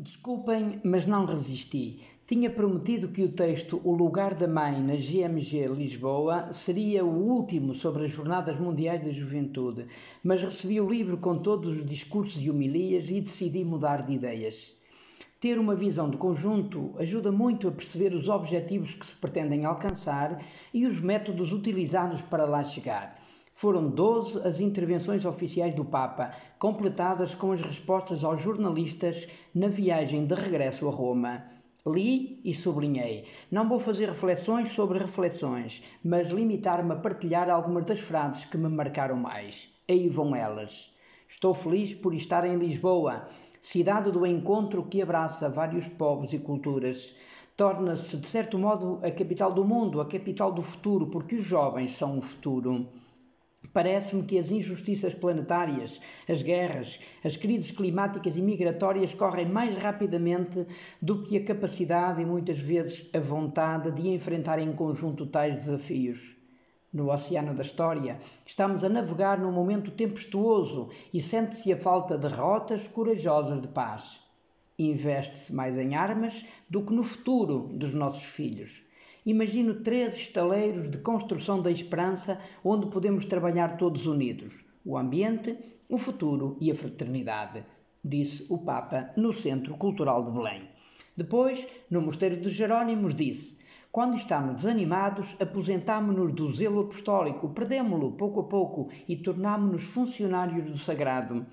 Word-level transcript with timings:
Desculpem, 0.00 0.80
mas 0.84 1.08
não 1.08 1.26
resisti. 1.26 1.98
Tinha 2.24 2.48
prometido 2.48 3.08
que 3.08 3.24
o 3.24 3.32
texto 3.32 3.80
O 3.82 3.92
Lugar 3.92 4.32
da 4.32 4.46
Mãe 4.46 4.80
na 4.80 4.94
GMG 4.94 5.66
Lisboa 5.66 6.52
seria 6.52 7.04
o 7.04 7.28
último 7.28 7.74
sobre 7.74 8.04
as 8.04 8.10
Jornadas 8.12 8.60
Mundiais 8.60 9.02
da 9.02 9.10
Juventude, 9.10 9.88
mas 10.22 10.40
recebi 10.40 10.80
o 10.80 10.88
livro 10.88 11.16
com 11.16 11.36
todos 11.38 11.78
os 11.78 11.84
discursos 11.84 12.40
e 12.40 12.48
homilias 12.48 13.10
e 13.10 13.20
decidi 13.20 13.64
mudar 13.64 14.06
de 14.06 14.12
ideias. 14.12 14.76
Ter 15.40 15.58
uma 15.58 15.74
visão 15.74 16.08
de 16.08 16.16
conjunto 16.16 16.94
ajuda 16.96 17.32
muito 17.32 17.66
a 17.66 17.72
perceber 17.72 18.14
os 18.14 18.28
objetivos 18.28 18.94
que 18.94 19.04
se 19.04 19.16
pretendem 19.16 19.64
alcançar 19.64 20.40
e 20.72 20.86
os 20.86 21.00
métodos 21.00 21.52
utilizados 21.52 22.22
para 22.22 22.44
lá 22.44 22.62
chegar. 22.62 23.18
Foram 23.60 23.90
12 23.90 24.46
as 24.46 24.60
intervenções 24.60 25.24
oficiais 25.24 25.74
do 25.74 25.84
Papa, 25.84 26.30
completadas 26.60 27.34
com 27.34 27.50
as 27.50 27.60
respostas 27.60 28.22
aos 28.22 28.40
jornalistas 28.40 29.26
na 29.52 29.66
viagem 29.66 30.24
de 30.26 30.34
regresso 30.36 30.86
a 30.86 30.92
Roma. 30.92 31.42
Li 31.84 32.40
e 32.44 32.54
sublinhei. 32.54 33.24
Não 33.50 33.68
vou 33.68 33.80
fazer 33.80 34.10
reflexões 34.10 34.68
sobre 34.68 35.00
reflexões, 35.00 35.82
mas 36.04 36.28
limitar-me 36.28 36.92
a 36.92 36.96
partilhar 36.98 37.50
algumas 37.50 37.84
das 37.84 37.98
frases 37.98 38.44
que 38.44 38.56
me 38.56 38.68
marcaram 38.68 39.16
mais. 39.16 39.70
Aí 39.90 40.08
vão 40.08 40.36
elas. 40.36 40.94
Estou 41.28 41.52
feliz 41.52 41.96
por 41.96 42.14
estar 42.14 42.46
em 42.46 42.56
Lisboa, 42.56 43.24
cidade 43.60 44.12
do 44.12 44.24
encontro 44.24 44.84
que 44.84 45.02
abraça 45.02 45.50
vários 45.50 45.88
povos 45.88 46.32
e 46.32 46.38
culturas. 46.38 47.16
Torna-se, 47.56 48.18
de 48.18 48.26
certo 48.28 48.56
modo, 48.56 49.00
a 49.02 49.10
capital 49.10 49.52
do 49.52 49.64
mundo, 49.64 50.00
a 50.00 50.06
capital 50.06 50.52
do 50.52 50.62
futuro, 50.62 51.08
porque 51.08 51.34
os 51.34 51.42
jovens 51.42 51.90
são 51.90 52.18
o 52.18 52.20
futuro. 52.22 52.86
Parece-me 53.78 54.24
que 54.24 54.36
as 54.36 54.50
injustiças 54.50 55.14
planetárias, 55.14 56.00
as 56.28 56.42
guerras, 56.42 56.98
as 57.24 57.36
crises 57.36 57.70
climáticas 57.70 58.36
e 58.36 58.42
migratórias 58.42 59.14
correm 59.14 59.46
mais 59.46 59.76
rapidamente 59.76 60.66
do 61.00 61.22
que 61.22 61.36
a 61.36 61.44
capacidade 61.44 62.20
e 62.20 62.26
muitas 62.26 62.58
vezes 62.58 63.08
a 63.14 63.20
vontade 63.20 63.92
de 63.92 64.08
enfrentar 64.08 64.58
em 64.58 64.72
conjunto 64.72 65.26
tais 65.26 65.54
desafios. 65.54 66.34
No 66.92 67.12
oceano 67.12 67.54
da 67.54 67.62
história, 67.62 68.18
estamos 68.44 68.82
a 68.82 68.88
navegar 68.88 69.38
num 69.38 69.52
momento 69.52 69.92
tempestuoso 69.92 70.88
e 71.14 71.20
sente-se 71.20 71.72
a 71.72 71.78
falta 71.78 72.18
de 72.18 72.26
rotas 72.26 72.88
corajosas 72.88 73.62
de 73.62 73.68
paz. 73.68 74.22
Investe-se 74.76 75.54
mais 75.54 75.78
em 75.78 75.94
armas 75.94 76.44
do 76.68 76.82
que 76.84 76.92
no 76.92 77.04
futuro 77.04 77.70
dos 77.72 77.94
nossos 77.94 78.24
filhos. 78.24 78.87
Imagino 79.28 79.82
três 79.82 80.16
estaleiros 80.16 80.90
de 80.90 80.96
construção 81.02 81.60
da 81.60 81.70
esperança 81.70 82.38
onde 82.64 82.86
podemos 82.86 83.26
trabalhar 83.26 83.76
todos 83.76 84.06
unidos: 84.06 84.64
o 84.82 84.96
ambiente, 84.96 85.58
o 85.86 85.98
futuro 85.98 86.56
e 86.62 86.70
a 86.70 86.74
fraternidade, 86.74 87.62
disse 88.02 88.46
o 88.48 88.56
Papa 88.56 89.10
no 89.18 89.30
Centro 89.30 89.76
Cultural 89.76 90.24
de 90.24 90.30
Belém. 90.30 90.70
Depois, 91.14 91.68
no 91.90 92.00
Mosteiro 92.00 92.40
dos 92.40 92.54
Jerónimos, 92.54 93.14
disse: 93.14 93.58
quando 93.92 94.16
estamos 94.16 94.54
desanimados, 94.54 95.36
aposentámo-nos 95.38 96.32
do 96.32 96.50
zelo 96.50 96.80
apostólico, 96.80 97.50
perdemo-lo 97.50 98.12
pouco 98.12 98.40
a 98.40 98.44
pouco 98.44 98.88
e 99.06 99.14
tornámo-nos 99.14 99.88
funcionários 99.88 100.64
do 100.64 100.78
sagrado. 100.78 101.44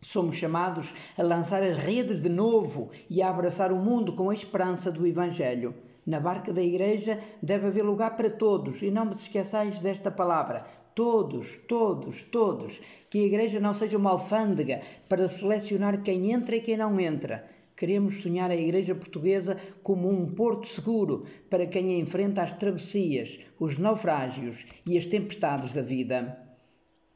Somos 0.00 0.36
chamados 0.36 0.94
a 1.18 1.22
lançar 1.22 1.62
as 1.62 1.76
redes 1.76 2.22
de 2.22 2.30
novo 2.30 2.90
e 3.10 3.20
a 3.20 3.28
abraçar 3.28 3.72
o 3.72 3.76
mundo 3.76 4.14
com 4.14 4.30
a 4.30 4.34
esperança 4.34 4.90
do 4.90 5.06
Evangelho. 5.06 5.74
Na 6.06 6.20
barca 6.20 6.52
da 6.52 6.62
igreja 6.62 7.18
deve 7.42 7.66
haver 7.66 7.82
lugar 7.82 8.14
para 8.14 8.28
todos, 8.28 8.82
e 8.82 8.90
não 8.90 9.08
vos 9.08 9.22
esqueçais 9.22 9.80
desta 9.80 10.10
palavra: 10.10 10.64
todos, 10.94 11.56
todos, 11.68 12.22
todos. 12.22 12.82
Que 13.08 13.18
a 13.20 13.26
igreja 13.26 13.60
não 13.60 13.72
seja 13.72 13.96
uma 13.96 14.10
alfândega 14.10 14.80
para 15.08 15.28
selecionar 15.28 16.02
quem 16.02 16.32
entra 16.32 16.56
e 16.56 16.60
quem 16.60 16.76
não 16.76 17.00
entra. 17.00 17.44
Queremos 17.76 18.22
sonhar 18.22 18.50
a 18.52 18.56
Igreja 18.56 18.94
Portuguesa 18.94 19.58
como 19.82 20.08
um 20.08 20.32
porto 20.32 20.68
seguro 20.68 21.24
para 21.50 21.66
quem 21.66 21.98
enfrenta 21.98 22.42
as 22.42 22.54
travessias, 22.54 23.40
os 23.58 23.78
naufrágios 23.78 24.64
e 24.86 24.96
as 24.96 25.06
tempestades 25.06 25.72
da 25.72 25.82
vida. 25.82 26.38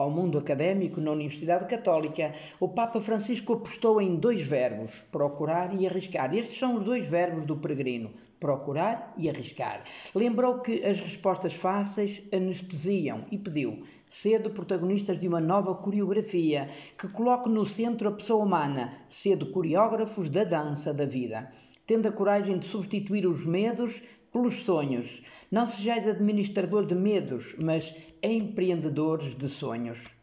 Ao 0.00 0.12
mundo 0.12 0.38
académico 0.38 1.00
na 1.00 1.10
Universidade 1.10 1.66
Católica, 1.66 2.32
o 2.60 2.68
Papa 2.68 3.00
Francisco 3.00 3.54
apostou 3.54 4.00
em 4.00 4.14
dois 4.14 4.40
verbos, 4.42 5.02
procurar 5.10 5.74
e 5.74 5.88
arriscar. 5.88 6.32
Estes 6.32 6.56
são 6.56 6.76
os 6.76 6.84
dois 6.84 7.08
verbos 7.08 7.44
do 7.44 7.56
peregrino, 7.56 8.12
procurar 8.38 9.12
e 9.18 9.28
arriscar. 9.28 9.82
Lembrou 10.14 10.60
que 10.60 10.84
as 10.84 11.00
respostas 11.00 11.54
fáceis 11.54 12.28
anestesiam 12.32 13.24
e 13.32 13.38
pediu: 13.38 13.82
sede 14.06 14.50
protagonistas 14.50 15.18
de 15.18 15.26
uma 15.26 15.40
nova 15.40 15.74
coreografia 15.74 16.68
que 16.96 17.08
coloque 17.08 17.48
no 17.48 17.66
centro 17.66 18.08
a 18.08 18.12
pessoa 18.12 18.44
humana, 18.44 18.92
sede 19.08 19.46
coreógrafos 19.46 20.30
da 20.30 20.44
dança 20.44 20.94
da 20.94 21.06
vida. 21.06 21.50
Tendo 21.84 22.06
a 22.06 22.12
coragem 22.12 22.56
de 22.56 22.66
substituir 22.66 23.26
os 23.26 23.44
medos 23.44 24.02
pelos 24.38 24.60
sonhos. 24.60 25.24
Não 25.50 25.66
sejais 25.66 26.06
administrador 26.06 26.86
de 26.86 26.94
medos, 26.94 27.56
mas 27.60 27.92
empreendedores 28.22 29.34
de 29.34 29.48
sonhos. 29.48 30.14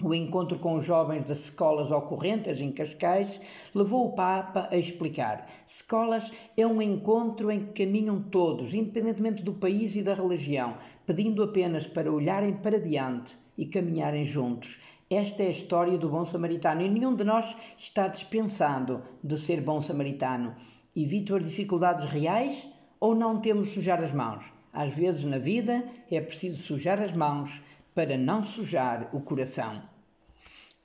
O 0.00 0.14
encontro 0.14 0.58
com 0.58 0.74
os 0.76 0.84
jovens 0.84 1.26
das 1.26 1.40
escolas 1.46 1.90
ocorrentes 1.90 2.60
em 2.60 2.70
Cascais 2.70 3.40
levou 3.74 4.06
o 4.06 4.14
Papa 4.14 4.68
a 4.70 4.76
explicar: 4.76 5.46
escolas 5.66 6.32
é 6.56 6.64
um 6.64 6.80
encontro 6.80 7.50
em 7.50 7.66
que 7.66 7.84
caminham 7.84 8.22
todos, 8.22 8.72
independentemente 8.72 9.42
do 9.42 9.54
país 9.54 9.96
e 9.96 10.02
da 10.02 10.14
religião, 10.14 10.76
pedindo 11.04 11.42
apenas 11.42 11.88
para 11.88 12.12
olharem 12.12 12.54
para 12.54 12.78
diante 12.78 13.36
e 13.58 13.66
caminharem 13.66 14.22
juntos. 14.22 14.78
Esta 15.10 15.42
é 15.42 15.48
a 15.48 15.50
história 15.50 15.98
do 15.98 16.08
bom 16.08 16.24
samaritano 16.24 16.82
e 16.82 16.88
nenhum 16.88 17.16
de 17.16 17.24
nós 17.24 17.56
está 17.76 18.06
dispensado 18.06 19.02
de 19.22 19.36
ser 19.36 19.60
bom 19.60 19.80
samaritano. 19.80 20.54
Evito 20.96 21.34
as 21.34 21.44
dificuldades 21.44 22.04
reais 22.04 22.72
ou 23.04 23.14
não 23.14 23.38
temos 23.38 23.68
sujar 23.74 24.02
as 24.02 24.14
mãos? 24.14 24.50
Às 24.72 24.96
vezes 24.96 25.24
na 25.24 25.36
vida 25.36 25.84
é 26.10 26.18
preciso 26.22 26.62
sujar 26.62 26.98
as 27.02 27.12
mãos 27.12 27.60
para 27.94 28.16
não 28.16 28.42
sujar 28.42 29.10
o 29.12 29.20
coração. 29.20 29.82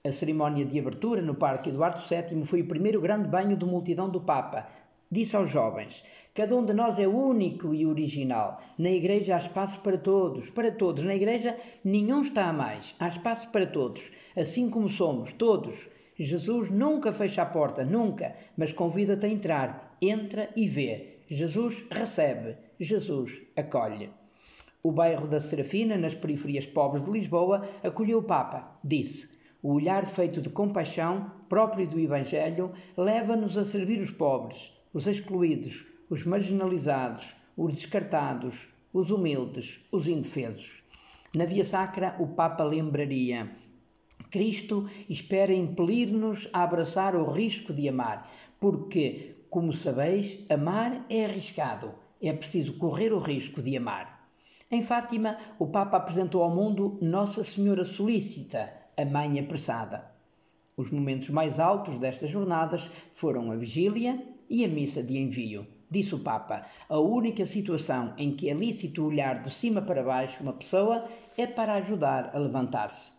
A 0.06 0.12
cerimónia 0.12 0.66
de 0.66 0.78
abertura 0.78 1.22
no 1.22 1.34
Parque 1.34 1.70
Eduardo 1.70 2.04
VII 2.06 2.44
foi 2.44 2.64
o 2.64 2.68
primeiro 2.68 3.00
grande 3.00 3.30
banho 3.30 3.56
de 3.56 3.66
multidão 3.66 4.10
do 4.10 4.20
Papa. 4.20 4.68
Disse 5.10 5.38
aos 5.38 5.50
jovens: 5.50 6.04
Cada 6.36 6.58
um 6.58 6.66
de 6.66 6.74
nós 6.74 7.00
é 7.00 7.08
único 7.08 7.74
e 7.74 7.86
original. 7.86 8.62
Na 8.78 8.92
igreja 8.92 9.36
há 9.36 9.38
espaço 9.38 9.80
para 9.80 9.98
todos, 9.98 10.50
para 10.50 10.74
todos. 10.74 11.06
Na 11.06 11.16
igreja 11.16 11.56
nenhum 11.86 12.20
está 12.20 12.50
a 12.50 12.54
mais. 12.54 12.98
Há 13.00 13.08
espaço 13.08 13.48
para 13.48 13.66
todos, 13.66 14.12
assim 14.36 14.70
como 14.70 14.90
somos, 14.90 15.32
todos. 15.32 15.88
Jesus 16.18 16.70
nunca 16.70 17.14
fecha 17.14 17.44
a 17.44 17.46
porta, 17.46 17.86
nunca, 17.86 18.36
mas 18.58 18.74
convida-te 18.74 19.26
a 19.26 19.30
entrar. 19.30 19.96
Entra 20.02 20.50
e 20.54 20.68
vê. 20.68 21.19
Jesus 21.32 21.86
recebe, 21.92 22.58
Jesus 22.80 23.44
acolhe. 23.56 24.10
O 24.82 24.92
bairro 24.92 25.28
da 25.28 25.40
Serafina, 25.40 25.96
nas 25.96 26.16
periferias 26.16 26.66
pobres 26.66 27.04
de 27.04 27.12
Lisboa, 27.12 27.62
acolheu 27.84 28.18
o 28.18 28.24
Papa. 28.24 28.80
Disse: 28.84 29.30
O 29.62 29.74
olhar 29.74 30.08
feito 30.08 30.42
de 30.42 30.50
compaixão, 30.50 31.32
próprio 31.48 31.88
do 31.88 32.00
Evangelho, 32.00 32.72
leva-nos 32.98 33.60
a 33.60 33.64
servir 33.64 34.00
os 34.00 34.10
pobres, 34.10 34.74
os 34.92 35.06
excluídos, 35.06 35.86
os 36.10 36.26
marginalizados, 36.26 37.36
os 37.56 37.74
descartados, 37.74 38.70
os 38.92 39.12
humildes, 39.12 39.86
os 39.92 40.08
indefesos. 40.08 40.82
Na 41.36 41.46
Via 41.46 41.64
Sacra, 41.64 42.16
o 42.20 42.30
Papa 42.30 42.64
lembraria: 42.64 43.52
Cristo 44.32 44.90
espera 45.08 45.54
impelir-nos 45.54 46.50
a 46.52 46.64
abraçar 46.64 47.16
o 47.16 47.30
risco 47.30 47.72
de 47.72 47.88
amar, 47.88 48.28
porque 48.60 49.34
como 49.50 49.74
sabeis, 49.74 50.46
amar 50.50 51.06
é 51.10 51.26
arriscado, 51.26 51.94
é 52.22 52.32
preciso 52.32 52.74
correr 52.78 53.12
o 53.12 53.20
risco 53.20 53.62
de 53.62 53.76
amar. 53.76 54.30
Em 54.72 54.84
Fátima, 54.84 55.36
o 55.58 55.68
Papa 55.68 55.98
apresentou 55.98 56.44
ao 56.44 56.54
mundo 56.54 57.00
Nossa 57.02 57.44
Senhora 57.44 57.84
Solícita, 57.84 58.72
a 58.96 59.04
Mãe 59.06 59.40
Apressada. 59.40 60.12
Os 60.78 60.92
momentos 60.92 61.30
mais 61.30 61.60
altos 61.60 61.98
destas 61.98 62.30
jornadas 62.30 62.90
foram 63.10 63.52
a 63.52 63.56
vigília 63.56 64.24
e 64.48 64.64
a 64.64 64.68
missa 64.68 65.02
de 65.02 65.18
envio. 65.18 65.66
Disse 65.90 66.14
o 66.14 66.20
Papa: 66.20 66.64
a 66.88 67.00
única 67.00 67.46
situação 67.46 68.14
em 68.18 68.36
que 68.36 68.50
é 68.50 68.54
lícito 68.54 69.04
olhar 69.04 69.40
de 69.40 69.50
cima 69.50 69.82
para 69.82 70.04
baixo 70.04 70.44
uma 70.44 70.54
pessoa 70.54 71.04
é 71.36 71.48
para 71.48 71.74
ajudar 71.74 72.30
a 72.36 72.38
levantar-se. 72.38 73.12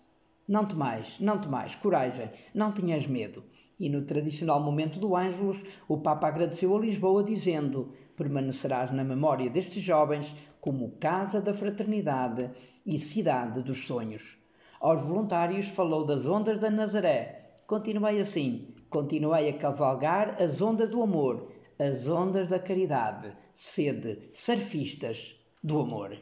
Não 0.47 0.65
temais, 0.65 1.17
não 1.19 1.41
temais, 1.41 1.75
coragem, 1.75 2.31
não 2.55 2.71
tenhas 2.71 3.07
medo. 3.07 3.43
E 3.81 3.89
no 3.89 4.03
tradicional 4.03 4.61
momento 4.61 5.01
do 5.01 5.17
Ângelus, 5.17 5.65
o 5.89 5.97
Papa 5.97 6.29
agradeceu 6.29 6.77
a 6.77 6.79
Lisboa, 6.79 7.25
dizendo: 7.25 7.89
Permanecerás 8.15 8.91
na 8.91 9.03
memória 9.03 9.49
destes 9.49 9.83
jovens 9.83 10.37
como 10.61 10.99
casa 11.01 11.41
da 11.41 11.55
fraternidade 11.55 12.51
e 12.85 12.99
cidade 12.99 13.63
dos 13.63 13.87
sonhos. 13.87 14.37
Aos 14.79 15.01
voluntários 15.03 15.69
falou 15.69 16.05
das 16.05 16.29
ondas 16.29 16.59
da 16.59 16.71
Nazaré. 16.71 17.55
Continuei 17.67 18.21
assim, 18.21 18.75
continuei 18.91 19.49
a 19.49 19.57
cavalgar 19.57 20.37
as 20.39 20.61
ondas 20.61 20.91
do 20.91 21.03
amor, 21.03 21.49
as 21.79 22.07
ondas 22.07 22.49
da 22.49 22.59
caridade, 22.59 23.35
sede, 23.55 24.29
surfistas 24.35 25.37
do 25.65 25.81
amor. 25.81 26.19